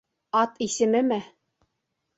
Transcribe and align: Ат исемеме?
Ат 0.41 0.53
исемеме? 0.65 1.19